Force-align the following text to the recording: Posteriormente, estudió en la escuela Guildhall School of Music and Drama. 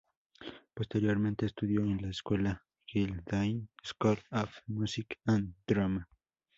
Posteriormente, 0.73 1.45
estudió 1.45 1.81
en 1.81 2.01
la 2.01 2.09
escuela 2.09 2.65
Guildhall 2.91 3.69
School 3.85 4.17
of 4.31 4.49
Music 4.65 5.19
and 5.27 5.53
Drama. 5.67 6.09